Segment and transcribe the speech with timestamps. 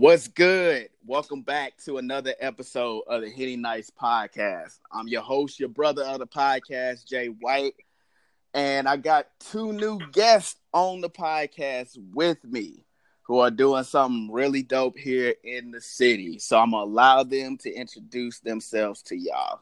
[0.00, 0.88] what's good?
[1.04, 4.78] Welcome back to another episode of the Henny Nights podcast.
[4.90, 7.74] I'm your host, your brother of the podcast, Jay White,
[8.54, 12.86] and I got two new guests on the podcast with me
[13.24, 16.38] who are doing something really dope here in the city.
[16.38, 19.60] So I'm gonna allow them to introduce themselves to y'all.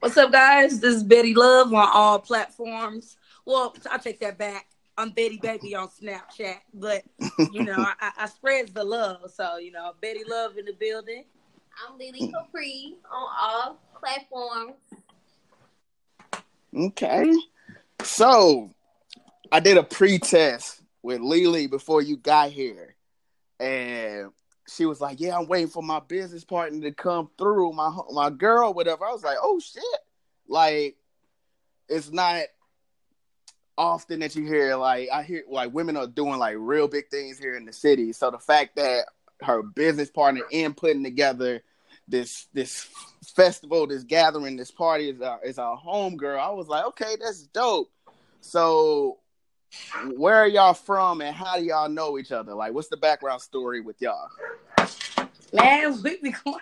[0.00, 0.80] What's up, guys?
[0.80, 3.16] This is Betty Love on all platforms.
[3.46, 4.73] Well, I take that back.
[4.96, 7.02] I'm Betty Baby on Snapchat, but
[7.52, 9.30] you know, I, I spreads the love.
[9.32, 11.24] So you know, Betty Love in the building.
[11.86, 14.74] I'm Lily Capri on all platforms.
[16.76, 17.32] Okay.
[18.02, 18.70] So
[19.50, 22.94] I did a pre-test with Lily before you got here.
[23.60, 24.30] And
[24.68, 28.30] she was like, Yeah, I'm waiting for my business partner to come through, my my
[28.30, 29.04] girl, whatever.
[29.04, 29.82] I was like, Oh shit.
[30.48, 30.96] Like,
[31.88, 32.42] it's not
[33.76, 37.38] often that you hear like I hear like women are doing like real big things
[37.38, 38.12] here in the city.
[38.12, 39.06] So the fact that
[39.42, 41.62] her business partner in putting together
[42.06, 42.88] this this
[43.34, 46.40] festival, this gathering, this party is a, is our home girl.
[46.40, 47.90] I was like, okay, that's dope.
[48.40, 49.18] So
[50.14, 52.54] where are y'all from and how do y'all know each other?
[52.54, 54.28] Like what's the background story with y'all?
[55.52, 56.60] Man, we be going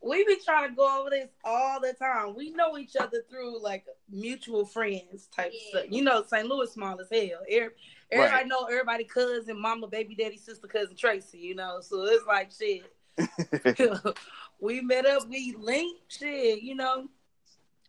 [0.00, 2.34] we be trying to go over this all the time.
[2.36, 5.80] We know each other through like mutual friends type yeah.
[5.80, 5.84] stuff.
[5.90, 6.46] You know, St.
[6.46, 7.40] Louis small as hell.
[7.48, 7.74] Everybody,
[8.12, 8.48] everybody right.
[8.48, 11.38] know everybody cousin, mama, baby, daddy, sister, cousin Tracy.
[11.38, 12.84] You know, so it's like shit.
[14.60, 16.62] we met up, we linked, shit.
[16.62, 17.08] You know,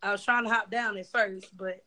[0.02, 1.84] I was trying to hop down at first, but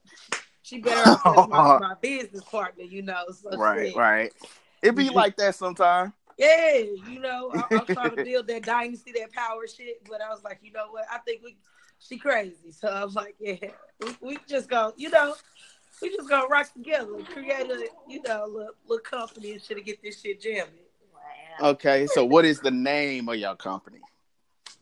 [0.63, 2.85] she better off my, my business partner.
[2.85, 3.97] You know, so right, shit.
[3.97, 4.33] right.
[4.83, 6.13] It be like that sometimes.
[6.43, 10.03] Yeah, you know, I, am trying to build that dynasty, that power shit.
[10.09, 11.05] But I was like, you know what?
[11.11, 11.57] I think we,
[12.01, 12.73] she crazy.
[12.73, 15.37] So I was like, yeah, we, we just go, you know,
[16.01, 19.83] we just gonna rock together, create a, you know, little, little company and shit to
[19.85, 20.73] get this shit jamming.
[21.61, 21.71] Wow.
[21.71, 24.01] Okay, so what is the name of your company?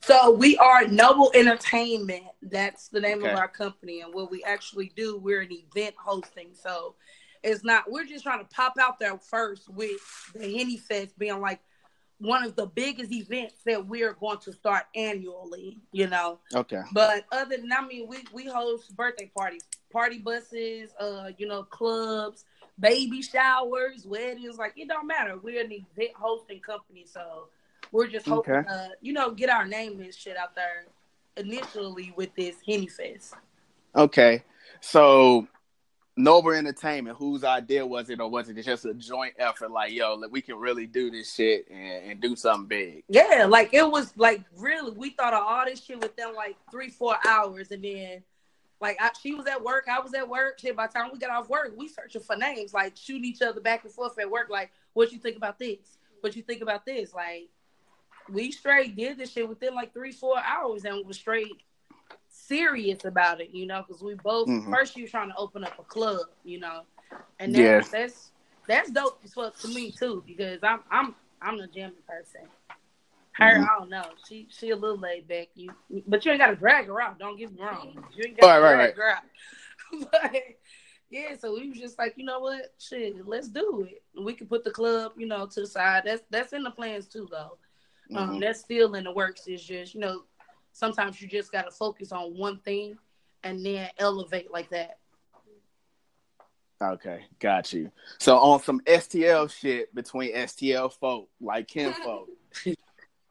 [0.02, 2.24] So we are Noble Entertainment.
[2.40, 3.32] That's the name okay.
[3.32, 6.48] of our company, and what we actually do, we're an event hosting.
[6.54, 6.94] So
[7.42, 7.90] it's not.
[7.90, 10.00] We're just trying to pop out there first with
[10.34, 11.60] the Henny Fest being like
[12.18, 15.78] one of the biggest events that we're going to start annually.
[15.92, 16.38] You know.
[16.54, 16.82] Okay.
[16.92, 19.62] But other than I mean, we we host birthday parties,
[19.92, 22.44] party buses, uh, you know, clubs,
[22.78, 24.58] baby showers, weddings.
[24.58, 25.38] Like it don't matter.
[25.38, 27.48] We're an event hosting company, so
[27.92, 28.68] we're just hoping, okay.
[28.68, 30.86] uh, you know, get our name and shit out there
[31.36, 33.34] initially with this Henny Fest.
[33.96, 34.44] Okay.
[34.80, 35.48] So
[36.22, 39.70] Noble Entertainment, whose idea was it, or was it just a joint effort?
[39.70, 43.04] Like, yo, like, we can really do this shit and, and do something big.
[43.08, 46.90] Yeah, like it was like really, we thought of all this shit within like three,
[46.90, 48.22] four hours, and then
[48.80, 50.58] like I, she was at work, I was at work.
[50.58, 53.42] Shit, by the time we got off work, we searching for names, like shooting each
[53.42, 54.48] other back and forth at work.
[54.50, 55.98] Like, what you think about this?
[56.20, 57.14] What you think about this?
[57.14, 57.48] Like,
[58.30, 61.62] we straight did this shit within like three, four hours, and was straight
[62.50, 64.72] serious about it, you know, because we both mm-hmm.
[64.72, 66.82] first you trying to open up a club, you know,
[67.38, 68.00] and that's yeah.
[68.00, 68.32] that's
[68.66, 72.48] that's dope as fuck to me too because I'm I'm I'm the jamming person.
[73.32, 73.62] Her, mm-hmm.
[73.62, 74.04] I don't know.
[74.28, 75.48] She she a little laid back.
[75.54, 75.70] You,
[76.08, 77.18] but you ain't got to drag her out.
[77.20, 78.04] Don't get me wrong.
[78.14, 80.10] You ain't got to right, drag right, her out.
[80.12, 80.32] but
[81.10, 84.02] yeah, so we was just like, you know what, shit, let's do it.
[84.20, 86.02] We can put the club, you know, to the side.
[86.04, 87.58] That's that's in the plans too, though.
[88.14, 88.40] Um, mm-hmm.
[88.40, 89.46] that's still in the works.
[89.46, 90.24] Is just you know
[90.72, 92.96] sometimes you just got to focus on one thing
[93.42, 94.98] and then elevate like that.
[96.82, 97.90] Okay, got you.
[98.18, 102.28] So on some STL shit between STL folk, like Kim folk,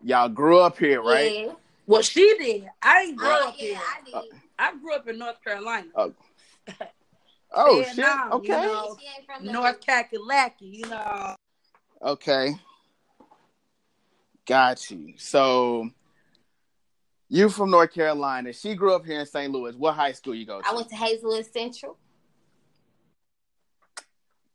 [0.04, 1.46] y'all grew up here, right?
[1.48, 1.54] Yeah.
[1.88, 2.70] Well, she did.
[2.84, 3.80] I didn't grow oh, up yeah, here.
[3.80, 4.14] I, did.
[4.14, 4.22] Uh,
[4.60, 5.88] I grew up in North Carolina.
[5.96, 6.14] Oh,
[7.56, 7.98] oh shit.
[7.98, 8.62] Now, okay.
[8.62, 11.36] You know, North Kakalaki, you know.
[12.04, 12.54] Okay.
[14.46, 15.14] Got you.
[15.18, 15.90] So
[17.30, 18.52] you from North Carolina.
[18.52, 19.52] She grew up here in St.
[19.52, 19.76] Louis.
[19.76, 20.68] What high school you go to?
[20.68, 21.98] I went to Hazelwood Central.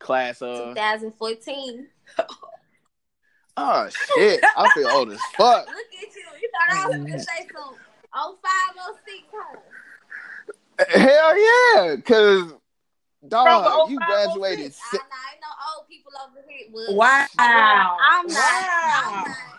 [0.00, 1.86] Class of 2014.
[3.56, 4.44] oh shit!
[4.56, 5.66] I feel old as fuck.
[5.66, 6.22] Look at you.
[6.42, 7.74] You thought I was gonna say some
[8.12, 9.60] 0506, huh?
[10.98, 12.54] Hell yeah, cause
[13.26, 14.74] dog, you graduated.
[14.74, 16.96] Si- I, know, I know old people over here.
[16.96, 17.26] Wow.
[17.38, 18.34] I'm not.
[18.34, 19.12] Wow.
[19.16, 19.53] I'm not.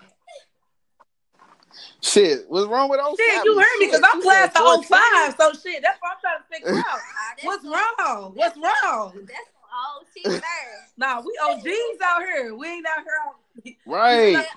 [2.05, 3.15] Shit, what's wrong with 05?
[3.17, 5.35] Shit, you heard me because I'm class of 05.
[5.39, 6.85] So shit, that's what I'm trying to figure out.
[7.17, 8.31] Ah, what's wrong?
[8.35, 9.13] What's wrong?
[9.27, 10.43] That's old shit
[10.97, 12.55] Nah, we OGs out here.
[12.55, 13.75] We ain't out here.
[13.87, 14.33] Right.
[14.33, 14.47] Like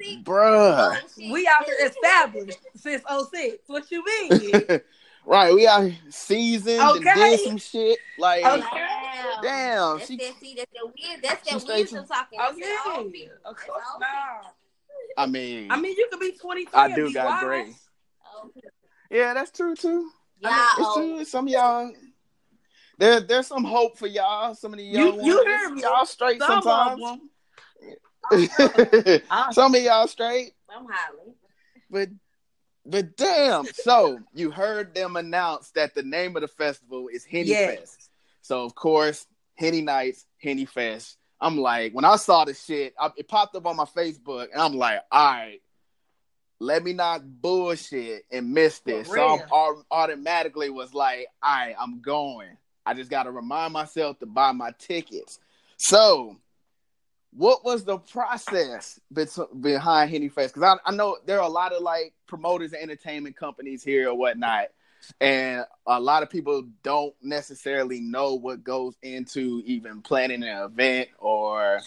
[0.00, 0.96] 06, Bruh.
[0.96, 3.58] Oh, we out here established since 06.
[3.66, 4.64] What you mean?
[5.26, 7.14] Right, we out here seasoned and Okay.
[7.14, 7.98] did some shit.
[8.16, 8.60] Like, Okay.
[8.62, 9.40] Wow.
[9.42, 10.16] damn, That's she.
[10.16, 11.22] that, see, that's that weird.
[11.22, 12.38] That's she that straight wisdom talking.
[12.40, 12.92] Oh That's that yeah.
[12.98, 13.34] old people.
[13.44, 14.54] Of That's course old not.
[15.16, 17.42] I mean, I mean, you could be 23 I and do be got wise.
[17.44, 17.74] gray.
[18.36, 18.70] Oh, people.
[19.10, 20.10] Yeah, that's true too.
[20.40, 20.94] Y'all It's oh.
[20.96, 21.24] true.
[21.24, 21.92] Some of y'all.
[22.98, 24.54] There, there's some hope for y'all.
[24.54, 25.46] Some of the You- young you ones.
[25.48, 25.82] hear me.
[25.82, 27.02] Y'all straight Some sometimes.
[27.02, 27.18] of.
[29.30, 29.50] Ah.
[29.52, 31.34] Some of y'all straight, I'm hollering.
[31.90, 32.08] but
[32.86, 33.66] but damn.
[33.66, 37.78] So you heard them announce that the name of the festival is Henny Yes.
[37.80, 38.10] Fest.
[38.42, 39.26] So of course,
[39.56, 41.18] Henny Nights, Henny Fest.
[41.40, 44.60] I'm like, when I saw the shit, I, it popped up on my Facebook, and
[44.60, 45.60] I'm like, all right,
[46.60, 49.08] let me not bullshit and miss this.
[49.08, 52.56] So I automatically was like, all right, I'm going.
[52.86, 55.38] I just got to remind myself to buy my tickets.
[55.76, 56.36] So,
[57.32, 60.54] what was the process bet- behind Henny Fest?
[60.54, 64.10] Because I, I know there are a lot of like promoters and entertainment companies here
[64.10, 64.66] or whatnot,
[65.20, 71.08] and a lot of people don't necessarily know what goes into even planning an event
[71.18, 71.80] or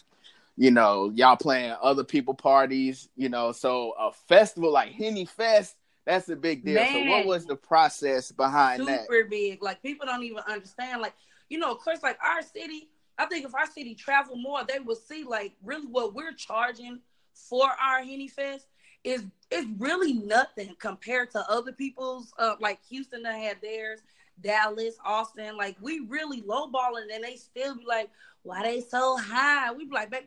[0.56, 5.76] you know y'all playing other people parties you know so a festival like henny fest
[6.08, 9.62] that's a big deal so what was the process behind that super big.
[9.62, 11.02] Like people don't even understand.
[11.02, 11.14] Like
[11.50, 12.88] you know, of course, like our city.
[13.20, 17.02] I think if our city traveled more, they will see like really what we're charging
[17.34, 18.68] for our Henny Fest
[19.04, 22.34] is is really nothing compared to other people's.
[22.38, 24.02] Uh, like Houston, that had theirs.
[24.42, 28.10] Dallas, Austin, like we really lowballing, and they still be like,
[28.44, 30.26] "Why they so high?" We be like, "Back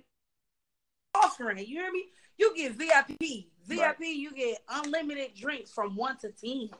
[1.14, 2.06] offering." You hear me?
[2.38, 3.78] You get VIP, VIP.
[3.78, 4.00] Right.
[4.00, 6.70] You get unlimited drinks from one to ten.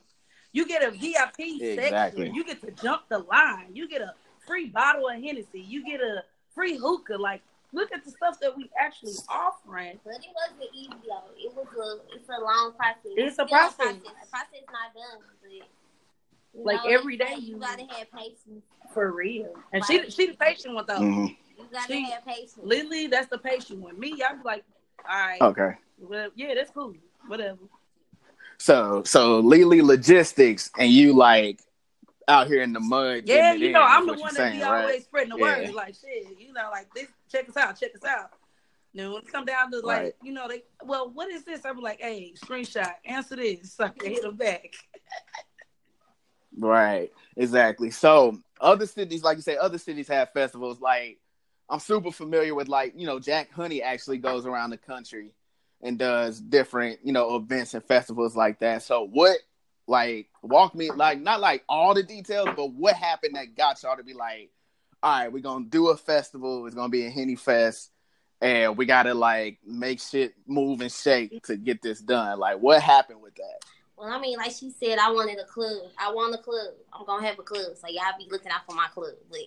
[0.53, 1.77] You get a VIP Exactly.
[1.77, 2.35] section.
[2.35, 3.73] You get to jump the line.
[3.73, 4.13] You get a
[4.45, 5.61] free bottle of Hennessy.
[5.61, 6.23] You get a
[6.53, 7.17] free hookah.
[7.17, 7.41] Like,
[7.73, 9.99] look at the stuff that we actually offering.
[10.03, 11.31] But it wasn't easy though.
[11.37, 13.01] It was a it's a long process.
[13.05, 13.77] It's a Still process.
[13.95, 15.61] The process not done, but you
[16.53, 18.63] Like, know, every it's day like you- you gotta have patience.
[18.93, 19.53] For real.
[19.71, 20.99] And she she the patient one though.
[20.99, 21.37] Mhm.
[21.57, 22.57] You gotta She- have patience.
[22.57, 23.97] Lily, that's the patient one.
[23.99, 24.65] Me, I'm like,
[25.09, 26.93] all right, okay well, yeah, that's cool.
[27.27, 27.59] Whatever.
[28.57, 31.59] so so lily logistics and you like
[32.31, 34.81] out here in the mud Yeah, you know, is I'm the one that be right?
[34.81, 35.59] always spreading the Yeah.
[35.59, 35.73] word.
[35.75, 37.07] Like shit, you know, like this.
[37.31, 37.79] Check us out.
[37.79, 38.31] Check us out.
[38.93, 40.15] Then when it come down to like, Right.
[40.23, 41.65] you know, they well, what is this?
[41.65, 44.73] I'm like, hey, screenshot, answer this, so I can hit them back.
[46.57, 47.91] Right, exactly.
[47.91, 50.81] So other cities, like you say, other cities have festivals.
[50.81, 51.19] Like
[51.69, 55.31] I'm super familiar with, like you know, Jack Honey actually goes around the country
[55.81, 58.83] and does different, you know, events and festivals like that.
[58.83, 59.37] So what,
[59.87, 63.97] like, walk me, like, not like all the details, but what happened that got y'all
[63.97, 64.51] to be like,
[65.03, 66.65] all right, we're gonna do a festival.
[66.65, 67.91] It's gonna be a Henny Fest.
[68.39, 72.39] And we gotta like make shit move and shake to get this done.
[72.39, 73.59] Like, what happened with that?
[73.97, 75.89] Well, I mean, like she said, I wanted a club.
[75.97, 76.73] I want a club.
[76.91, 79.13] I'm gonna have a club, so y'all be looking out for my club.
[79.29, 79.39] But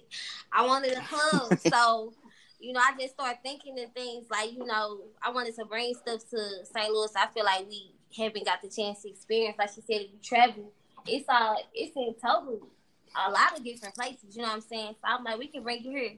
[0.53, 2.13] I wanted a club, so
[2.61, 5.93] you know, I just started thinking of things like, you know, I wanted to bring
[5.95, 6.91] stuff to St.
[6.91, 7.13] Louis.
[7.15, 9.57] I feel like we haven't got the chance to experience.
[9.59, 10.73] Like she said, if you travel,
[11.07, 12.69] it's all it's in total
[13.17, 14.35] a lot of different places.
[14.37, 14.95] You know what I'm saying?
[15.01, 16.13] So I'm like, we can bring you here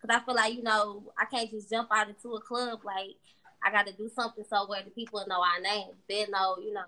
[0.00, 2.80] because I feel like you know I can't just jump out into a club.
[2.84, 3.16] Like
[3.62, 5.90] I got to do something so where the people know our name.
[6.08, 6.84] They know, you know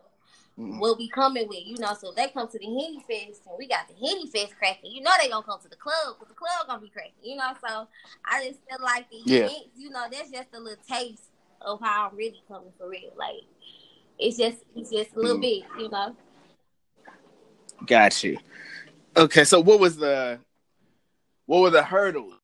[0.58, 0.78] Mhm.
[0.80, 1.94] what we coming with, you know.
[1.94, 4.92] So if they come to the Henny Fest and we got the Henny Fest cracking,
[4.92, 7.36] you know they gonna come to the club because the club gonna be cracking, you
[7.36, 7.52] know.
[7.66, 7.88] So
[8.24, 9.46] I just feel like the Yeah.
[9.46, 11.24] events, you know, that's just a little taste
[11.62, 13.12] of how I'm really coming for real.
[13.16, 13.42] Like
[14.22, 15.42] it's just it's just a little Mhm.
[15.42, 16.16] bit, you know.
[17.86, 18.38] Got you.
[19.16, 20.38] Okay, so what was the
[21.46, 22.34] what were the hurdles?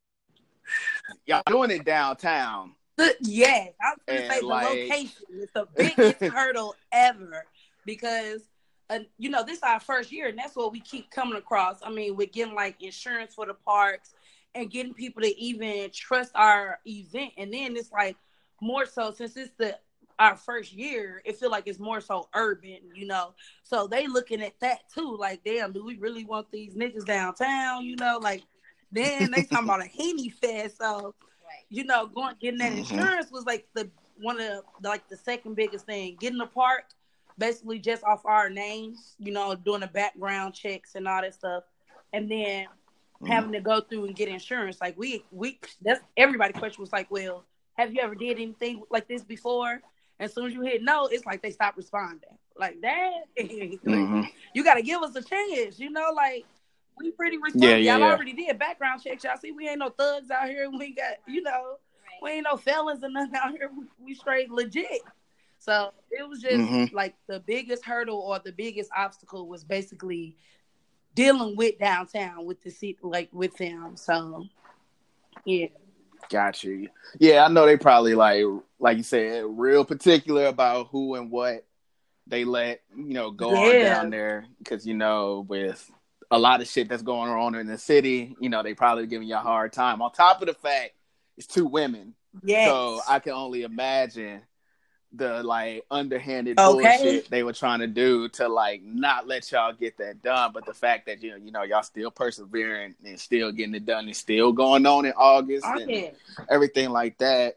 [1.27, 2.75] Y'all doing it downtown.
[2.97, 7.45] The- yes, I was gonna And, say the like- location is the biggest hurdle ever
[7.87, 8.43] because
[8.91, 11.79] uh, you know this is our first year, and that's what we keep coming across.
[11.83, 14.15] I mean, we're getting like insurance for the parks
[14.55, 18.17] and getting people to even trust our event, and then it's like
[18.61, 19.79] more so since it's the
[20.19, 23.35] our first year, it feel like it's more so urban, you know.
[23.63, 27.85] So they looking at that too, like, damn, do we really want these niggas downtown?
[27.85, 28.45] You know, like
[28.91, 31.15] then they talking about a Henny Fest, so
[31.69, 32.79] you know, going getting that Mhm.
[32.79, 36.17] insurance was like the one of like the second biggest thing.
[36.19, 36.85] Getting the park
[37.39, 41.65] basically just off our names, you know, doing the background checks and all that stuff,
[42.13, 42.67] and then
[43.27, 44.81] having to go through and get insurance.
[44.81, 47.45] Like we we that's everybody question was like, well,
[47.77, 49.83] have you ever did anything like this before?
[50.21, 52.31] As soon as you hit no, it's like they stop responding.
[52.57, 54.29] Like that, Mhm.
[54.53, 55.79] you got to give us a chance.
[55.79, 56.45] You know, like
[56.99, 57.69] we pretty responsible.
[57.69, 58.13] Yeah, yeah, Y'all yeah.
[58.15, 59.23] already did background checks.
[59.23, 60.69] Y'all see, we ain't no thugs out here.
[60.71, 61.77] We got, you know,
[62.21, 63.71] we ain't no felons or nothing out here.
[63.77, 65.03] We, we straight legit.
[65.61, 66.93] So it was just Mhm.
[66.93, 70.37] like the biggest hurdle or the biggest obstacle was basically
[71.15, 73.97] dealing with downtown with the city, like with them.
[73.97, 74.47] So
[75.45, 75.67] yeah.
[76.29, 76.89] Got you.
[77.19, 78.45] Yeah, I know they probably like
[78.79, 81.65] like you said, real particular about who and what
[82.27, 85.91] they let you know go on down there because you know with
[86.31, 89.29] a lot of shit that's going on in the city, you know they probably giving
[89.29, 90.03] you a hard time.
[90.03, 90.93] On top of the fact,
[91.37, 92.67] it's two women, Yes.
[92.67, 94.43] so I can only imagine
[95.15, 96.75] the like underhanded Okay.
[96.99, 100.51] bullshit they were trying to do to like not let y'all get that done.
[100.53, 103.87] But the fact that you know you know y'all still persevering and still getting it
[103.87, 106.11] done and still going on in August Oh, and
[106.51, 107.57] everything like that.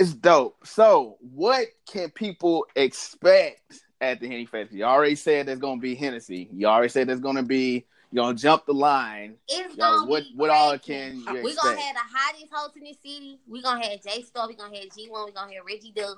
[0.00, 0.66] It's dope.
[0.66, 4.72] So, what can people expect at the Henny Fest?
[4.72, 6.48] You already said there's gonna be Hennessy.
[6.54, 9.36] You already said there's gonna be you're gonna jump the line.
[9.46, 11.22] It's Yo, gonna what be what all cracking.
[11.22, 13.40] can you We gonna have the hottest host in the city.
[13.46, 14.48] We're gonna have J Star.
[14.48, 15.26] we're gonna have G One.
[15.26, 16.16] we're gonna have Reggie Dub.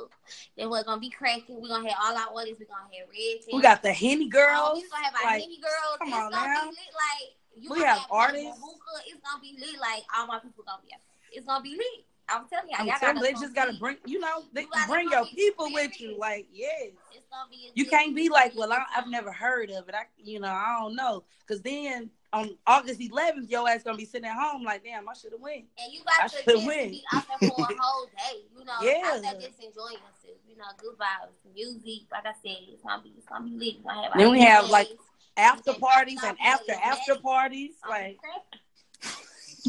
[0.56, 1.60] Then we're gonna be cracking.
[1.60, 2.60] we're gonna have all our artists.
[2.60, 3.42] we're gonna have Red.
[3.44, 3.56] Team.
[3.56, 4.78] We got the Henny Oh, girls.
[4.80, 5.98] we gonna have our like, Henny girls.
[5.98, 6.60] come it's on gonna now.
[6.62, 6.76] be lit.
[6.94, 7.28] Like
[7.64, 8.60] you We gonna have like, artists.
[8.62, 9.02] Hookah.
[9.08, 9.80] It's gonna be lit.
[9.80, 10.94] Like all my people gonna be.
[10.94, 11.00] out.
[11.32, 12.06] It's gonna be lit.
[12.28, 14.68] I'm telling you, I'm y'all telling gotta they just gotta bring you know, they You
[14.88, 16.16] bring your people with you.
[16.18, 16.90] Like, yes.
[17.12, 17.68] It's gonna be.
[17.68, 19.94] a You can't be like, well, I, I've never heard of it.
[19.94, 24.04] I, you know, I don't know, because then on August 11th, your ass gonna be
[24.06, 25.64] sitting at home like, damn, I should have went.
[25.82, 26.90] And you I got to should win.
[26.90, 28.40] be out there for a whole day.
[28.56, 29.12] You know, Yeah.
[29.16, 30.38] out there just enjoying yourself.
[30.48, 32.08] You know, good vibes, music.
[32.10, 33.82] Like I said, it's gonna be, it's gonna be lit.
[33.84, 34.88] Gonna have Then our we have, like,
[35.36, 38.18] After parties and after after parties, like,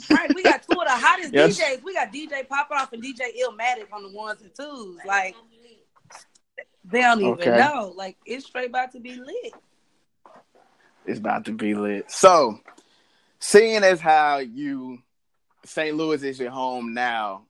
[0.09, 0.33] right?
[0.33, 1.59] We got two of the hottest Yes.
[1.59, 1.83] DJs.
[1.83, 4.97] We got DJ Pop Off and DJ Illmatic on the ones and twos.
[5.05, 5.35] Like,
[6.85, 7.57] they don't even Okay.
[7.57, 7.93] know.
[7.95, 9.53] Like, it's straight about to be lit.
[11.05, 12.09] It's about to be lit.
[12.11, 12.59] So,
[13.39, 14.99] seeing as how you
[15.65, 15.95] St.
[15.95, 17.43] Louis is your home now,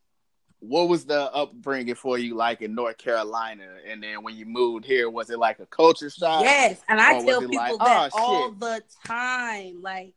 [0.59, 3.65] what was the upbringing for you like in North Carolina?
[3.87, 6.41] And then when you moved here, was it like a culture shock?
[6.41, 9.81] Yes, and I tell people like, that "Oh, all shit." the time.
[9.81, 10.13] Like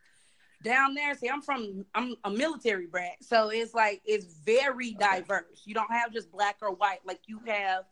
[0.66, 5.62] down there, see, I'm from I'm a military brat, so it's like it's very diverse.
[5.64, 7.00] You don't have just black or white.
[7.06, 7.84] Like you have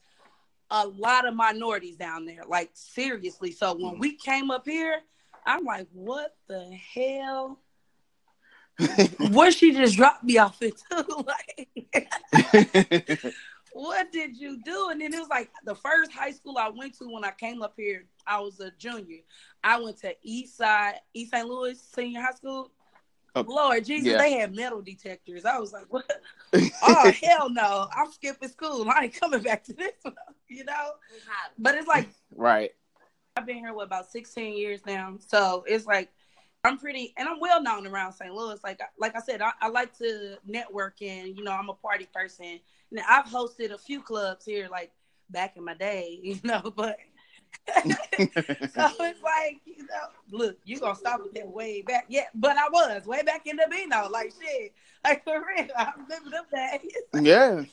[0.71, 2.43] a lot of minorities down there.
[2.47, 3.52] Like seriously.
[3.52, 4.00] So when Mhm.
[4.00, 5.00] we came up here,
[5.47, 7.61] I'm like, what the hell?
[9.19, 11.25] What she just dropped me off into?
[11.26, 12.12] like
[13.75, 14.90] what did you do?
[14.90, 17.61] And then it was like the first high school I went to when I came
[17.61, 19.19] up here, I was a junior.
[19.64, 21.47] I went to East Side, East St.
[21.47, 22.71] Louis Senior High School.
[23.35, 24.19] Oh, Lord Jesus, yeah.
[24.19, 25.45] they had metal detectors.
[25.45, 26.09] I was like, what?
[26.83, 27.88] oh, hell no.
[27.93, 28.88] I'm skipping school.
[28.88, 30.14] I ain't coming back to this one,
[30.49, 30.93] you know?
[31.59, 32.71] But it's like, right.
[33.37, 35.16] I've been here, what, about 16 years now.
[35.26, 36.11] So it's like,
[36.62, 38.33] I'm pretty, and I'm well known around St.
[38.33, 38.61] Louis.
[38.62, 42.09] Like, like I said, I, I like to network, and you know, I'm a party
[42.14, 42.61] person.
[42.94, 44.92] And I've hosted a few clubs here, like
[45.28, 46.72] back in my day, you know.
[46.74, 46.96] But
[47.76, 47.86] so
[48.16, 52.06] it's like, you know, look, you gonna stop with that way back?
[52.08, 55.68] Yeah, but I was way back in the Beano, like shit, like for real.
[55.76, 57.26] I remember them days.
[57.26, 57.64] yeah.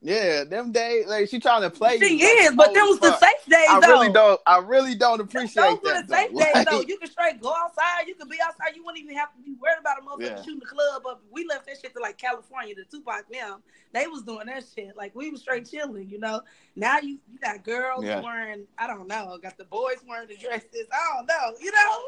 [0.00, 1.98] Yeah, them days like she trying to play.
[1.98, 3.66] She you, is, but them was the safe days.
[3.68, 3.88] I though.
[3.88, 4.40] really don't.
[4.46, 6.38] I really don't appreciate Those were the safe though.
[6.38, 6.80] days, though.
[6.82, 8.06] You can straight go outside.
[8.06, 8.76] You could be outside.
[8.76, 10.42] You wouldn't even have to be worried about a motherfucker Yeah.
[10.42, 11.20] shooting the club up.
[11.32, 13.58] We left that shit to like California, the Tupac now.
[13.92, 14.96] They was doing that shit.
[14.96, 16.42] Like we was straight chilling, you know.
[16.76, 18.20] Now you you got girls Yeah.
[18.20, 20.86] wearing, I don't know, got the boys wearing the dresses.
[20.92, 21.98] I don't know, you know.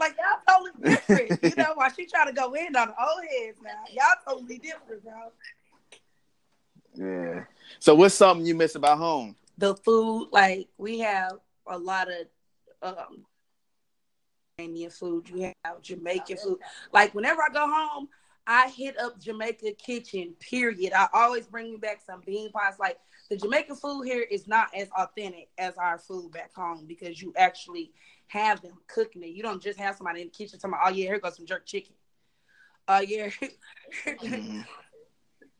[0.00, 1.72] Like y'all totally different, you know.
[1.74, 5.32] While she trying to go in on the old heads now, y'all totally different, bro.
[6.98, 7.44] Yeah.
[7.78, 9.36] So what's something you miss about home?
[9.58, 11.32] the food like we have
[11.66, 12.26] a lot of
[12.82, 13.24] um
[14.58, 15.28] Indian food.
[15.28, 16.58] You have Jamaican food.
[16.92, 18.08] Like whenever I go home
[18.50, 20.92] I hit up Jamaica kitchen period.
[20.94, 22.78] I always bring me back some bean pies.
[22.80, 27.20] Like the Jamaican food here is not as authentic as our food back home because
[27.20, 27.92] you actually
[28.28, 29.28] have them cooking it.
[29.30, 31.46] You don't just have somebody in the kitchen talking about, oh yeah here goes some
[31.46, 31.94] jerk chicken.
[32.88, 33.28] Oh yeah.
[34.06, 34.64] Mhm.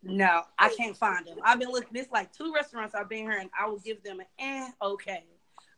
[0.09, 1.37] No, I can't find them.
[1.45, 1.95] I've been looking.
[1.95, 5.25] It's like two restaurants I've been here, and I will give them an eh, okay.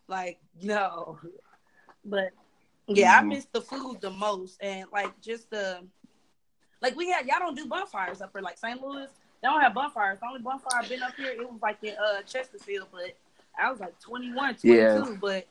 [0.07, 1.19] Like no,
[2.05, 2.31] but
[2.87, 3.29] yeah, I Mhm.
[3.29, 5.85] miss the food the most, and like just the
[6.81, 7.27] like we had.
[7.27, 8.81] Y'all don't do bonfires up here, like St.
[8.81, 9.09] Louis.
[9.43, 10.19] They don't have bonfires.
[10.21, 13.17] The only bonfire I've been up here, it was like in uh Chesterfield, but
[13.59, 14.65] I was like 21, 22.
[14.65, 15.17] Yeah.
[15.21, 15.47] But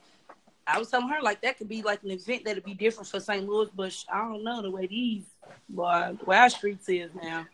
[0.67, 3.19] I was telling her like that could be like an event that'd be different for
[3.19, 3.45] St.
[3.47, 5.23] Louis, but I don't know the way these
[5.67, 7.45] boy, the way our streets is now.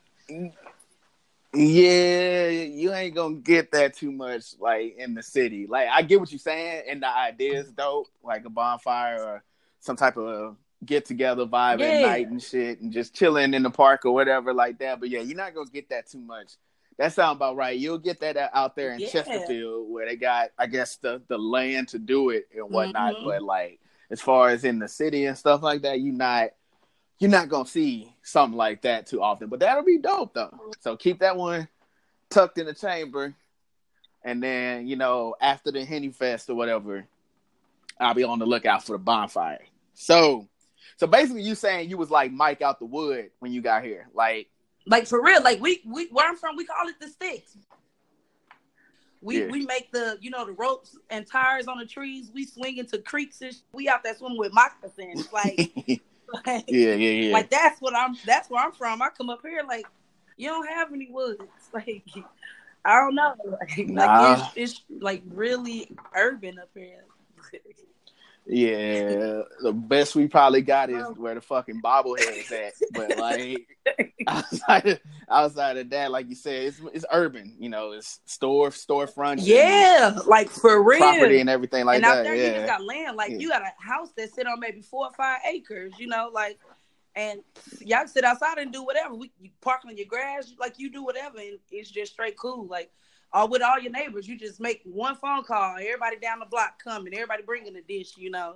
[1.56, 5.68] Yeah, you ain't gonna get that too much like in the city.
[5.68, 9.44] Like I get what you're saying, and the idea is dope, like a bonfire or
[9.80, 13.70] some type of get together vibe at night and shit, and just chilling in the
[13.70, 15.00] park or whatever like that.
[15.00, 16.54] But yeah, you're not gonna get that too much.
[16.98, 17.78] That sounds about right.
[17.78, 19.10] You'll get that out there in Yeah.
[19.10, 23.16] Chesterfield where they got, I guess, the the land to do it and whatnot.
[23.16, 23.26] Mhm.
[23.26, 26.52] But like as far as in the city and stuff like that, you're not
[27.20, 29.48] you're not gonna see something like that too often.
[29.50, 30.74] But that'll be dope though.
[30.82, 31.68] So keep that one
[32.30, 33.34] tucked in the chamber,
[34.24, 37.06] and then you know after the Henny Fest or whatever,
[38.00, 39.64] I'll be on the lookout for the bonfire.
[39.94, 40.48] So,
[40.98, 44.08] so basically, you saying you was like Mike out the wood when you got here,
[44.14, 44.50] like,
[44.86, 45.42] like for real.
[45.42, 47.56] Like we we where I'm from, we call it the sticks.
[49.22, 49.48] We Yeah.
[49.50, 52.30] we make the you know the ropes and tires on the trees.
[52.34, 55.32] We swing into creeks and sh- we out there swimming with moccasins.
[55.32, 55.74] Like,
[56.46, 57.34] like, yeah, yeah.
[57.34, 58.16] like that's what I'm.
[58.26, 59.02] That's where I'm from.
[59.02, 59.86] I come up here like
[60.38, 61.44] you don't have any woods.
[61.74, 62.04] Like
[62.86, 63.36] I don't know.
[63.46, 64.06] Like, Nah.
[64.06, 67.04] like it's, it's like really urban up here.
[68.48, 71.14] Yeah, the best we probably got is oh.
[71.14, 72.74] where the fucking bobblehead is at.
[72.94, 73.68] But like
[74.28, 77.56] outside of, outside of that, like you said, it's it's urban.
[77.60, 81.00] You know, it's store storefront, yeah, like for real.
[81.00, 82.24] property and everything like and out that.
[82.24, 83.18] there, you just got land.
[83.18, 83.38] Like Yeah.
[83.40, 85.94] you got a house that sit on maybe four or five acres.
[85.98, 86.60] You know, like,
[87.16, 87.40] and
[87.80, 89.16] y'all sit outside and do whatever.
[89.16, 92.68] We you park on your grass, like you do whatever, and it's just straight cool.
[92.68, 92.92] Like,
[93.36, 95.76] all with all your neighbors, you just make one phone call.
[95.76, 97.14] Everybody down the block coming.
[97.14, 98.18] Everybody bringing a dish.
[98.18, 98.56] You know,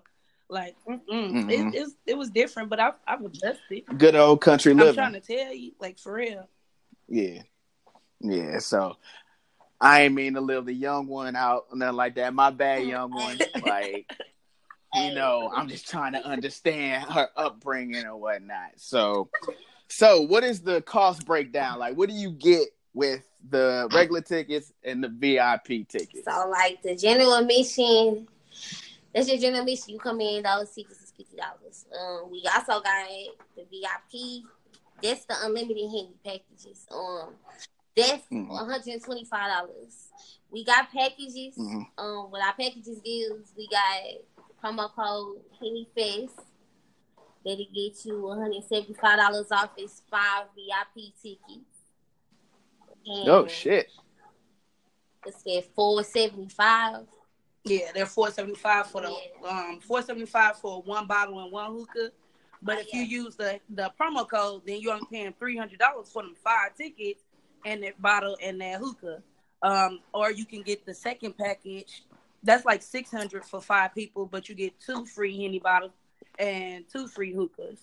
[0.50, 1.02] like mm-mm.
[1.10, 1.52] Mhm.
[1.52, 3.84] it, it's, it was different, but I I've adjusted.
[3.98, 4.90] good old country living.
[4.90, 6.48] I'm trying to tell you, like for real.
[7.10, 7.42] Yeah,
[8.22, 8.60] yeah.
[8.60, 8.96] So
[9.82, 12.34] I ain't mean to live the young one out, nothing like that.
[12.34, 13.38] My bad, young one.
[13.62, 14.10] Like
[14.94, 18.72] you know, I'm just trying to understand her upbringing or whatnot.
[18.78, 19.30] So,
[19.90, 21.80] so what is the cost breakdown?
[21.80, 26.25] Like, what do you get with the regular tickets and the VIP tickets?
[26.25, 28.27] So like the general admission,
[29.13, 29.93] that's your general admission.
[29.93, 31.86] You come in, those tickets is fifty dollars.
[31.98, 33.08] Um, we also got
[33.55, 34.43] the VIP.
[35.01, 36.86] That's the unlimited handy packages.
[36.91, 37.36] Um,
[37.96, 38.50] that's Mhm.
[38.50, 40.10] one hundred and twenty five dollars.
[40.51, 41.55] We got packages.
[41.58, 41.86] Mhm.
[41.98, 44.03] Um, what our packages gives, we got
[44.63, 46.39] promo code Henny Fest.
[47.46, 49.71] That'll get you one hundred seventy five dollars off.
[49.78, 51.79] It's five VIP tickets.
[53.06, 53.88] And Oh shit!
[55.26, 57.06] It's at four seventy five.
[57.66, 59.14] Yeah, they're four seventy five for the
[59.48, 62.12] um four seventy five for one bottle and one hookah.
[62.62, 66.10] But if you use the the promo code, then you're only paying three hundred dollars
[66.12, 67.24] for them five tickets
[67.66, 69.22] and that bottle and that hookah.
[69.62, 72.04] Um, or you can get the second package.
[72.44, 75.92] That's like six hundred for five people, but you get two free henny bottles
[76.38, 77.80] and two free hookahs.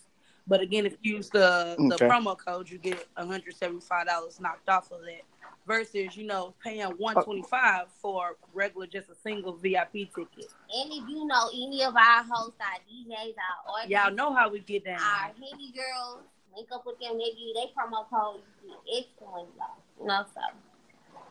[0.49, 2.09] But again, if you use the the Okay.
[2.09, 5.23] promo code, you get one hundred seventy five dollars knocked off of that.
[5.67, 10.47] Versus, you know, paying one twenty five for regular just a single VIP ticket.
[10.73, 14.49] And if you know any of our hosts, our DJs, our artists, Y'all know how
[14.49, 15.01] we get down.
[15.01, 16.21] our Henny girls,
[16.55, 17.19] link up with them.
[17.19, 18.43] They give you their promo code.
[18.65, 19.79] You get extra money off.
[20.01, 20.41] You know, so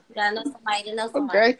[0.10, 1.54] you gotta know somebody to know somebody.
[1.54, 1.58] Okay.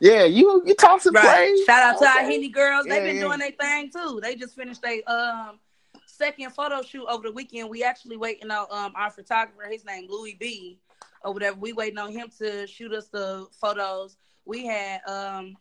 [0.00, 1.48] Yeah, you you talk some Right.
[1.48, 1.64] praise.
[1.64, 2.32] Shout out to our Okay.
[2.32, 2.86] Henny girls.
[2.86, 3.22] They've Yeah, been yeah.
[3.26, 4.20] doing their thing too.
[4.22, 5.58] They just finished their um
[6.16, 7.68] second photo shoot over the weekend.
[7.68, 10.78] We actually waiting on um our photographer, his name Louis B
[11.22, 11.58] or whatever.
[11.58, 14.16] We waiting on him to shoot us the photos.
[14.44, 15.56] We had um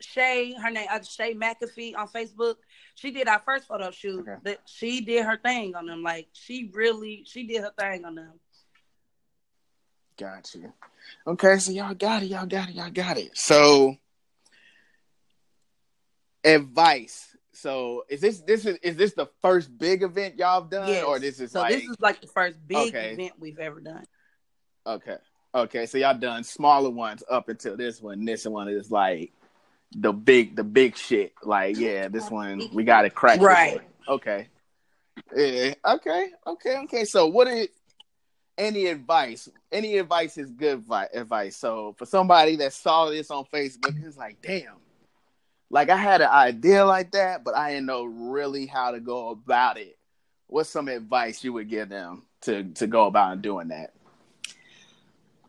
[0.00, 2.56] Shay, her name uh, Shay McAfee on Facebook.
[2.94, 4.20] She did our first photo shoot.
[4.20, 4.36] Okay.
[4.44, 6.02] That she did her thing on them.
[6.02, 8.32] Like she really she did her thing on them.
[10.18, 10.72] Got you.
[11.26, 13.36] Okay, so y'all got it, y'all got it, y'all got it.
[13.36, 13.96] So
[16.44, 17.35] advice.
[17.56, 21.04] So is this this is is this the first big event y'all have done, Yes.
[21.04, 23.12] or this is so like this is like the first big Okay.
[23.12, 24.04] event we've ever done.
[24.86, 25.16] okay,
[25.54, 25.86] okay?
[25.86, 28.24] So y'all done smaller ones up until this one.
[28.24, 29.32] This one is like
[29.96, 31.32] the big the big shit.
[31.42, 33.40] Like yeah, this one we got to crack.
[33.40, 33.80] Right.
[34.06, 34.48] Okay.
[35.34, 35.74] Yeah.
[35.84, 36.28] Okay.
[36.46, 36.76] Okay.
[36.84, 37.04] Okay.
[37.06, 37.68] So what is
[38.58, 39.48] any advice?
[39.72, 41.56] Any advice is good vi- advice.
[41.56, 44.74] So for somebody that saw this on Facebook, it's like, damn.
[45.70, 49.30] Like I had an idea like that, but I didn't know really how to go
[49.30, 49.98] about it.
[50.46, 53.92] What's some advice you would give them to to go about doing that?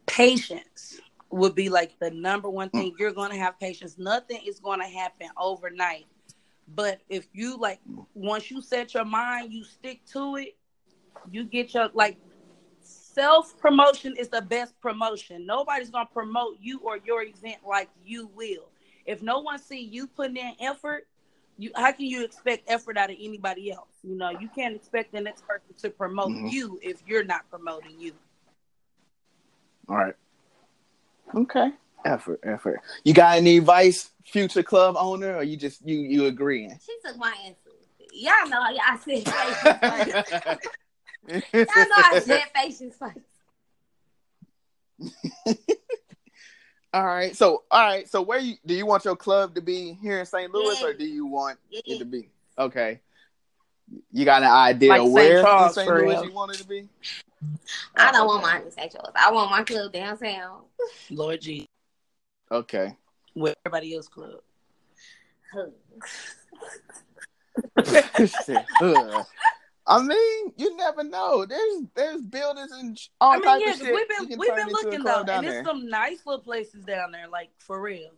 [0.07, 0.99] patience
[1.29, 2.79] would be like the number one mm.
[2.79, 2.95] thing.
[2.97, 3.97] You're going to have patience.
[3.99, 6.07] Nothing is going to happen overnight.
[6.73, 7.79] But if you like
[8.13, 10.57] once you set your mind you stick to it
[11.31, 12.17] you get your like
[12.81, 15.45] self promotion is the best promotion.
[15.45, 18.69] Nobody's going to promote you or your event like you will
[19.07, 21.07] if no one see you putting in effort
[21.57, 25.11] you how can you expect effort out of anybody else you know you can't expect
[25.11, 26.51] the next person to promote Mhm.
[26.51, 28.13] you if you're not promoting you
[29.89, 30.15] All right.
[31.33, 31.71] Okay.
[32.05, 32.81] Effort, effort.
[33.03, 36.77] You got any advice, future club owner, or you just you you agreeing?
[36.85, 37.71] She took my answer.
[38.13, 39.25] Y'all know y'all said
[39.81, 40.29] patience.
[41.53, 43.19] Y'all know I said patience first.
[46.97, 47.35] All right.
[47.35, 48.09] So, all right.
[48.09, 50.51] So, where you do you want your club to be here in St.
[50.51, 50.87] Louis, Yeah.
[50.87, 51.81] or do you want Yeah.
[51.85, 52.31] it to be?
[52.57, 53.01] Okay.
[54.11, 55.11] You got an idea Like St.
[55.11, 55.89] where Charles, in St.
[55.95, 56.25] Louis real.
[56.25, 56.89] you want it to be?
[57.95, 58.51] I don't want okay.
[58.51, 58.91] mine in St.
[58.91, 59.11] Charles.
[59.15, 60.63] I want my club downtown.
[61.11, 61.69] Lord G,
[62.51, 62.97] Okay.
[63.35, 64.41] where everybody else club.
[68.81, 69.25] Ugh.
[69.87, 71.45] I mean, you never know.
[71.45, 73.93] There's there's buildings and all I mean, types yeah, of shit.
[73.93, 75.41] we've been we've been looking though, and there.
[75.41, 78.11] there's some nice little places down there, like for real.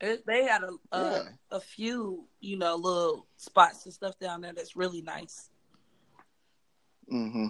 [0.00, 1.22] It, they had a a, Yeah.
[1.52, 5.50] a few, you know, little spots and stuff down there that's really nice.
[7.08, 7.46] hmm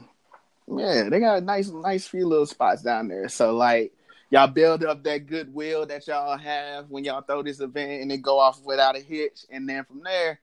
[0.69, 3.31] Yeah, they got a nice, nice few little spots down there.
[3.31, 3.95] So like,
[4.29, 8.21] y'all build up that goodwill that y'all have when y'all throw this event, and then
[8.21, 10.39] go off without a hitch, and then from there,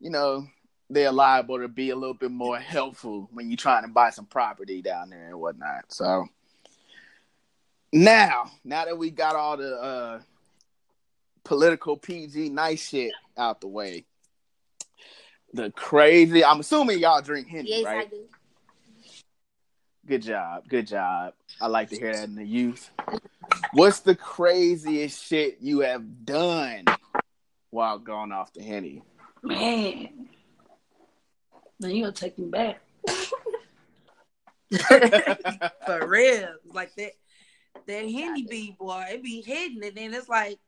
[0.00, 0.46] you know,
[0.94, 4.26] they're liable to be a little bit more helpful when you're trying to buy some
[4.26, 5.84] property down there and whatnot.
[5.88, 6.26] So
[7.92, 10.20] now, now that we got all the uh
[11.44, 14.06] political PG nice shit out the way.
[15.52, 16.44] The crazy.
[16.44, 18.06] I'm assuming y'all drink Henny, Yes, right?
[18.06, 18.24] I do.
[20.06, 20.68] Good job.
[20.68, 21.34] Good job.
[21.60, 22.90] I like to hear that in the youth.
[23.72, 26.84] What's the craziest shit you have done
[27.70, 29.02] while going off the henny?
[29.42, 30.28] Man,
[31.80, 32.80] then you gonna take me back
[35.86, 36.54] for real.
[36.72, 37.12] Like that,
[37.86, 40.58] that Henny B boy, it be hidden, and then it's like.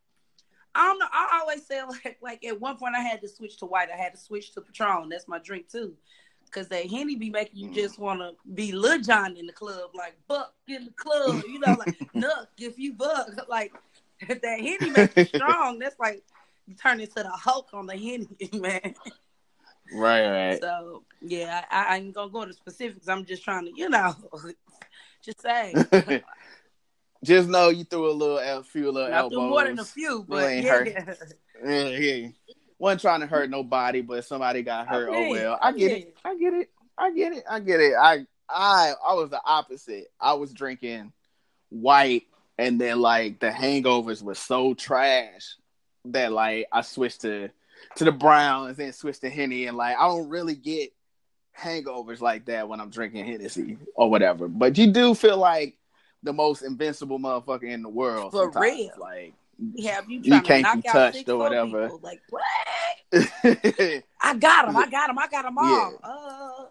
[0.79, 1.07] I don't know.
[1.11, 3.89] I always say like, like at one point I had to switch to white.
[3.91, 5.09] I had to switch to Patron.
[5.09, 5.95] That's my drink too.
[6.51, 7.21] Cause that Henny mm.
[7.21, 10.85] be making you just want to be Lil Jon in the club, like buck in
[10.85, 13.29] the club, you know, like nuck if you buck.
[13.49, 13.73] Like
[14.21, 16.23] if that Henny makes you strong, that's like
[16.67, 18.95] you turn into the Hulk on the Henny, man.
[19.95, 20.61] Right, right.
[20.61, 23.09] So yeah, I, I ain't gonna go into specifics.
[23.09, 24.15] I'm just trying to, you know,
[25.25, 25.75] just say.
[27.25, 29.33] Just know you threw a little, a few little I elbows.
[29.33, 30.71] threw more than a few, but ain't yeah.
[30.71, 31.19] hurt.
[31.65, 32.29] Yeah, yeah.
[32.79, 35.09] Wasn't trying to hurt nobody, but somebody got hurt.
[35.11, 36.01] Oh well, I get okay.
[36.03, 36.17] it.
[36.23, 36.71] I get it.
[36.99, 37.45] I get it.
[37.51, 37.95] I get it.
[37.99, 40.09] I I I was the opposite.
[40.21, 41.15] I was drinking
[41.71, 42.25] white,
[42.59, 45.57] and then like the hangovers were so trash
[46.05, 47.49] that like I switched to
[47.97, 50.93] to the Browns, and then switched to henny, and like I don't really get
[51.59, 54.49] hangovers like that when I'm drinking Hennessy or whatever.
[54.49, 55.77] But you do feel like
[56.23, 58.33] the most invincible motherfucker in the world.
[58.33, 58.63] For sometimes.
[58.63, 58.91] real.
[58.99, 59.35] like.
[59.85, 61.85] have you You can't be touched or whatever.
[61.85, 62.01] people.
[62.03, 62.43] Like what?
[64.21, 64.77] I got him.
[64.77, 65.19] I got him.
[65.19, 65.93] I got them all.
[65.93, 66.09] Yeah.
[66.09, 66.65] Uh,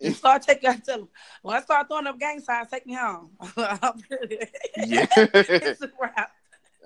[0.00, 0.68] you start taking.
[0.68, 1.08] I tell
[1.42, 3.30] when I start throwing up gang signs, take me home.
[3.56, 5.06] yeah.
[5.16, 6.32] it's a wrap.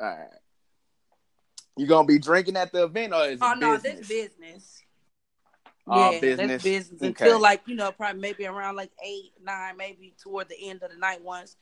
[0.01, 0.29] All right.
[1.77, 3.99] You gonna be drinking at the event or is it Oh no, business?
[3.99, 4.83] that's business.
[5.89, 6.49] All yeah, business?
[6.49, 7.25] that's business Okay.
[7.25, 10.91] until like you know probably maybe around like eight, nine, maybe toward the end of
[10.91, 11.23] the night.
[11.23, 11.57] Once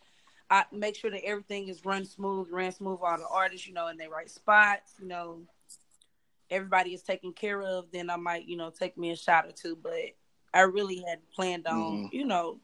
[0.50, 3.88] I make sure that everything is run smooth, ran smooth, all the artists you know
[3.88, 4.94] in their right spots.
[5.00, 5.40] You know,
[6.48, 7.86] everybody is taken care of.
[7.92, 9.92] Then I might you know take me a shot or two, but
[10.54, 12.12] I really had planned on Mhm.
[12.12, 12.60] you know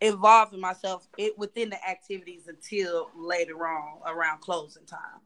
[0.00, 5.20] involving myself it within the activities until later on around closing time.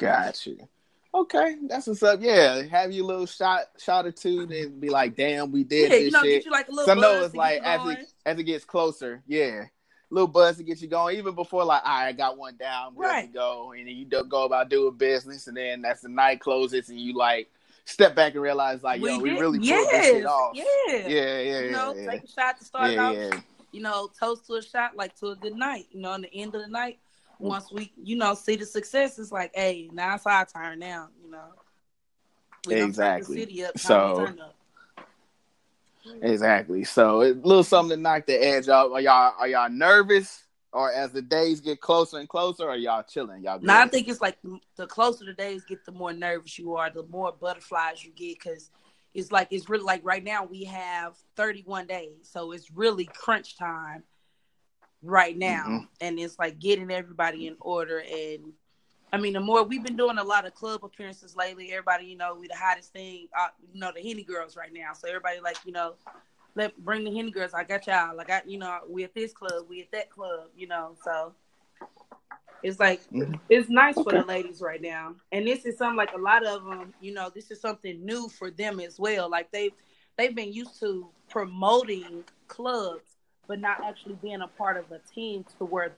[0.00, 0.68] Got you.
[1.12, 2.20] Okay, that's what's up.
[2.22, 5.82] Yeah, have you a little shot, shot or two, then be like, "Damn, we did
[5.82, 6.86] Yeah, this you know, shit." get you like a little.
[6.86, 9.64] So I know it's like as it as it gets closer, yeah,
[10.08, 11.16] little buzz to get you going.
[11.18, 13.26] Even before like, all right, I got one down, good Right.
[13.26, 16.88] to go, and then you go about doing business, and then that's the night closes,
[16.90, 17.50] and you like
[17.86, 20.54] step back and realize like, yo, we really pulled this shit off.
[20.54, 20.64] Yeah.
[20.88, 22.10] Yeah, yeah, yeah, you know, yeah.
[22.10, 23.16] take a shot to start yeah, out.
[23.16, 23.40] yeah.
[23.72, 25.86] You know, toast to a shot, like to a good night.
[25.90, 26.98] You know, on the end of the night,
[27.40, 31.08] once we, you know, see the success, it's like, hey, now it's our turn now.
[31.24, 31.44] You know,
[32.66, 33.64] We Exactly.
[33.64, 34.26] Up, So-
[36.22, 36.84] Exactly.
[36.84, 38.90] So a little something to knock the edge off.
[38.92, 43.02] Are y'all are y'all nervous, or as the days get closer and closer, are y'all
[43.02, 43.42] chilling?
[43.42, 43.60] Y'all.
[43.60, 46.74] Now I think it's like the, the closer the days get, the more nervous you
[46.76, 48.70] are, the more butterflies you get, because
[49.12, 53.56] it's like it's really like right now we have 31 days, so it's really crunch
[53.58, 54.02] time
[55.02, 55.88] right now, Mhm.
[56.00, 58.00] and it's like getting everybody in order.
[58.00, 58.52] And
[59.12, 62.16] I mean, the more we've been doing a lot of club appearances lately, everybody, you
[62.16, 64.92] know, we the hottest thing, uh, you know, the Henny girls right now.
[64.94, 65.94] So everybody like, you know,
[66.54, 67.54] let bring the Henny girls.
[67.54, 68.16] I got y'all.
[68.16, 70.96] Like I, you know, we at this club, we at that club, you know.
[71.02, 71.34] So
[72.62, 73.40] it's like Mhm.
[73.48, 76.64] it's nice for the ladies right now, and this is something like a lot of
[76.64, 76.92] them.
[77.00, 79.30] You know, this is something new for them as well.
[79.30, 79.72] Like they've
[80.16, 85.44] they've been used to promoting clubs, but not actually being a part of a team
[85.58, 85.92] to where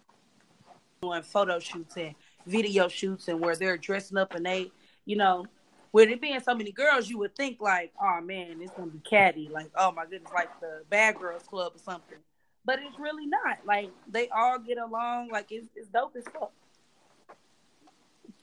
[1.03, 2.15] doing photo shoots and
[2.47, 4.71] video shoots and where they're dressing up and they,
[5.05, 5.45] you know,
[5.93, 9.01] with it being so many girls, you would think like, oh man, it's gonna be
[9.01, 12.19] catty, like oh my goodness, like the Bad Girls Club or something.
[12.65, 13.59] but it's really not.
[13.67, 15.29] Like they all get along.
[15.31, 16.53] Like it's, it's dope as fuck.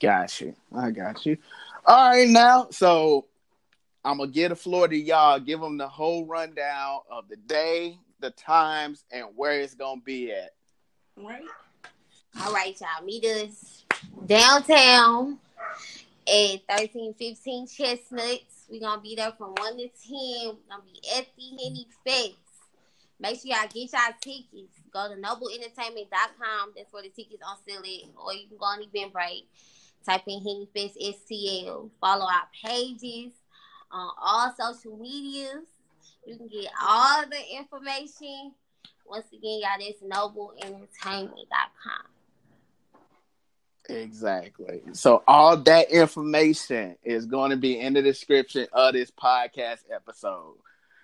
[0.00, 0.54] Got you.
[0.74, 1.36] I got you.
[1.84, 3.26] All right, now so
[4.04, 5.40] I'm gonna get a floor to y'all.
[5.40, 10.32] Give them the whole rundown of the day, the times, and where it's gonna be
[10.32, 10.54] at.
[11.16, 11.42] Right.
[12.40, 13.04] All right, y'all.
[13.04, 13.84] Meet us
[14.26, 15.38] downtown
[16.26, 18.66] at 1315 Chestnuts.
[18.70, 19.90] We're gonna be there from 1 to 10.
[20.08, 22.36] We're gonna be at the Henny Fest.
[23.18, 24.78] Make sure y'all get y'all tickets.
[24.92, 26.72] Go to nobleentertainment.com.
[26.76, 28.24] That's where the tickets on sale at.
[28.24, 29.44] Or you can go on Eventbrite.
[30.06, 31.90] Type in Henny Fest STL.
[32.00, 33.32] Follow our pages
[33.90, 35.66] on all social medias.
[36.26, 38.52] You can get all the information.
[39.06, 42.06] Once again, y'all, that's nobleentertainment.com.
[43.88, 44.82] Exactly.
[44.92, 50.58] So all that information is going to be in the description of this podcast episode.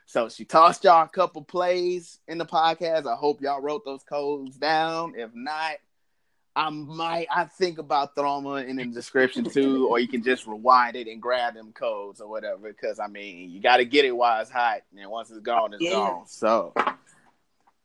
[0.06, 3.12] So she tossed y'all a couple plays in the podcast.
[3.12, 5.14] I hope y'all wrote those codes down.
[5.16, 5.72] If not,
[6.56, 10.46] I might I think about throwing them in the description too, or you can just
[10.46, 12.68] rewind it and grab them codes or whatever.
[12.68, 15.74] Because I mean, you got to get it while it's hot, and once it's gone,
[15.74, 15.90] it's Yeah.
[15.90, 16.26] gone.
[16.26, 16.72] So,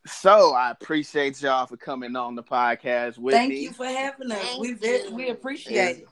[0.07, 3.59] so I appreciate y'all for coming on the podcast with Thank me.
[3.63, 4.39] you for having us.
[4.41, 5.15] Thank we ve- you.
[5.15, 6.07] we appreciate it.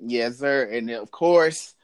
[0.00, 0.64] Yes, sir.
[0.72, 1.74] And of course,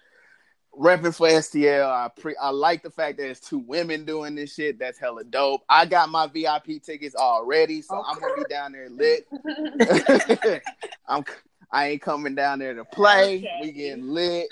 [0.79, 1.87] repping for STL.
[1.91, 4.79] I pre I like the fact that it's two women doing this shit.
[4.79, 5.63] That's hella dope.
[5.69, 9.27] I got my VIP tickets already, so I'm gonna be down there lit.
[11.09, 11.25] I'm
[11.71, 13.39] I ain't coming down there to play.
[13.39, 13.51] Okay.
[13.61, 14.49] We getting lit.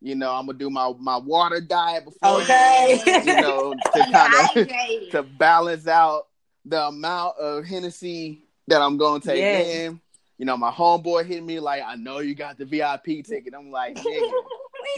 [0.00, 3.00] You know, I'm gonna do my my water diet before Okay.
[3.24, 4.68] you know to kind of
[5.12, 6.26] to balance out
[6.64, 9.66] the amount of Hennessy that I'm gonna take Yes.
[9.68, 10.00] in.
[10.38, 13.54] You know, my homeboy hit me like, I know you got the VIP ticket.
[13.56, 14.32] I'm like, nigga.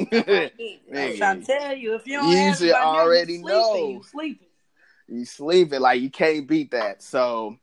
[0.01, 1.19] I'm Nigga.
[1.19, 3.73] trying to tell you, if you don't You ask should already you know.
[3.73, 4.47] sleeping, you sleeping.
[5.09, 7.03] you sleeping like you can't beat that.
[7.03, 7.57] So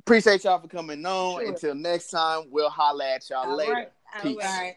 [0.00, 1.40] appreciate y'all for coming on.
[1.40, 1.48] Sure.
[1.48, 3.72] Until next time, we'll holla at y'all All later.
[3.72, 3.92] right.
[4.14, 4.44] All Peace.
[4.44, 4.76] right.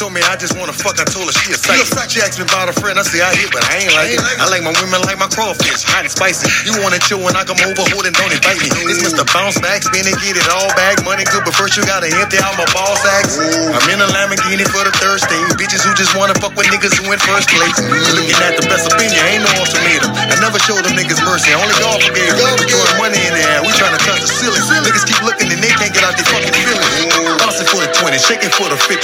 [0.00, 0.96] Told me I just wanna fuck.
[0.96, 2.08] I told her she a psych.
[2.08, 2.96] She asked me about a friend.
[2.96, 4.20] I say I hit, but I ain't like it.
[4.40, 6.48] I like my women like my crawfish, hot and spicy.
[6.64, 8.72] You wanna chill when I come over, hold and don't invite me.
[8.88, 9.28] This Mr.
[9.28, 11.04] Bounce Back, spin and get it all back.
[11.04, 13.36] Money good, but first you gotta empty out my ball sacks.
[13.36, 15.52] I'm in a Lamborghini for the third stage.
[15.60, 17.76] Bitches who just wanna fuck with niggas who in first place.
[18.16, 20.16] Looking at the best opinion, ain't no ultimatum.
[20.16, 22.40] I never showed them niggas mercy, only God forgave.
[22.56, 24.64] We throwing money in the air, we trying to touch the ceiling.
[24.80, 26.88] Niggas keep looking and they can't get out their fucking feelings.
[27.36, 28.96] Bouncing for the 20, shaking for the 50.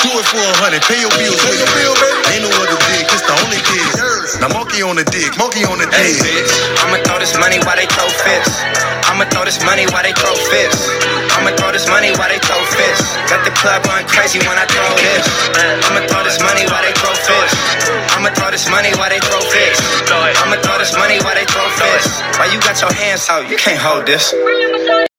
[0.00, 1.38] Do it for a hundred, pay your bills.
[1.42, 2.18] Pay your bill, baby.
[2.32, 3.90] Ain't no other dig, it's the only dig.
[4.40, 6.22] Now monkey on the dig, monkey on the Hey, dig.
[6.22, 6.52] bitch.
[6.82, 8.56] I'ma throw this money while they throw fists.
[9.10, 10.88] I'ma throw this money while they throw fists.
[11.36, 13.06] I'ma throw this money while they throw fists.
[13.28, 15.24] Got the club going crazy when I throw this.
[15.86, 17.58] I'ma throw this money while they throw fists.
[18.16, 19.84] I'ma throw this money while they throw fists.
[20.08, 22.12] I'ma throw this money while they throw fists.
[22.38, 23.48] Why you got your hands out?
[23.50, 24.32] You can't hold this.